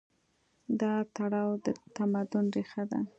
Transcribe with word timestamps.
دا 0.79 0.93
تړاو 1.15 1.51
د 1.65 1.65
تمدن 1.95 2.45
ریښه 2.55 2.83
ده. 2.91 2.99